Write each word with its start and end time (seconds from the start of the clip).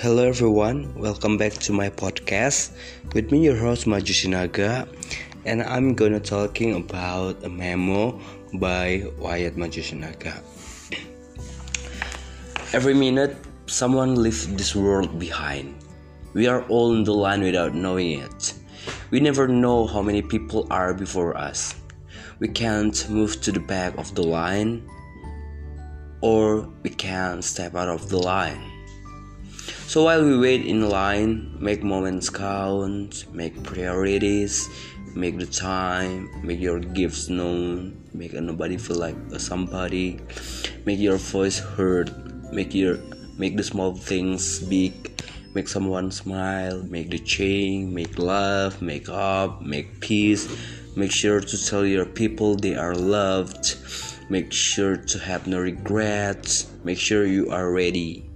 Hello 0.00 0.26
everyone, 0.26 0.94
welcome 0.94 1.36
back 1.36 1.52
to 1.52 1.72
my 1.72 1.90
podcast. 1.90 2.72
With 3.14 3.30
me 3.30 3.44
your 3.44 3.56
host 3.56 3.86
Maju 3.86 4.12
Sinaga 4.12 4.88
and 5.44 5.62
I'm 5.62 5.94
gonna 5.94 6.18
talking 6.18 6.74
about 6.74 7.44
a 7.44 7.48
memo 7.48 8.18
by 8.54 9.04
Wyatt 9.18 9.56
Maju 9.56 9.82
Sinaga. 9.82 10.40
Every 12.72 12.94
minute 12.94 13.36
someone 13.66 14.16
leaves 14.16 14.48
this 14.54 14.74
world 14.74 15.18
behind. 15.18 15.74
We 16.32 16.46
are 16.46 16.62
all 16.68 16.94
in 16.94 17.04
the 17.04 17.14
line 17.14 17.42
without 17.42 17.74
knowing 17.74 18.20
it. 18.20 18.54
We 19.10 19.20
never 19.20 19.46
know 19.46 19.86
how 19.86 20.00
many 20.00 20.22
people 20.22 20.66
are 20.70 20.94
before 20.94 21.36
us. 21.36 21.74
We 22.38 22.48
can't 22.48 22.96
move 23.10 23.42
to 23.42 23.52
the 23.52 23.60
back 23.60 23.98
of 23.98 24.14
the 24.14 24.22
line 24.22 24.88
or 26.22 26.66
we 26.82 26.90
can't 26.90 27.44
step 27.44 27.74
out 27.74 27.88
of 27.88 28.08
the 28.08 28.18
line. 28.18 28.71
So 29.92 30.04
while 30.04 30.24
we 30.24 30.38
wait 30.38 30.64
in 30.64 30.88
line, 30.88 31.54
make 31.60 31.82
moments 31.84 32.30
count, 32.30 33.26
make 33.30 33.62
priorities, 33.62 34.70
make 35.14 35.36
the 35.36 35.44
time, 35.44 36.32
make 36.40 36.60
your 36.60 36.80
gifts 36.80 37.28
known, 37.28 38.00
make 38.14 38.32
nobody 38.32 38.78
feel 38.78 38.96
like 38.96 39.16
a 39.36 39.38
somebody, 39.38 40.18
make 40.86 40.98
your 40.98 41.18
voice 41.18 41.58
heard, 41.58 42.08
make 42.54 42.72
your 42.72 43.04
make 43.36 43.58
the 43.58 43.62
small 43.62 43.92
things 43.94 44.64
big, 44.64 45.12
make 45.52 45.68
someone 45.68 46.10
smile, 46.10 46.82
make 46.84 47.10
the 47.10 47.18
change, 47.18 47.92
make 47.92 48.16
love, 48.16 48.80
make 48.80 49.10
up, 49.10 49.60
make 49.60 50.00
peace, 50.00 50.48
make 50.96 51.12
sure 51.12 51.38
to 51.38 51.66
tell 51.68 51.84
your 51.84 52.06
people 52.06 52.56
they 52.56 52.76
are 52.76 52.94
loved, 52.94 53.76
make 54.30 54.54
sure 54.54 54.96
to 54.96 55.18
have 55.18 55.46
no 55.46 55.60
regrets, 55.60 56.72
make 56.82 56.96
sure 56.96 57.26
you 57.26 57.50
are 57.50 57.70
ready. 57.70 58.31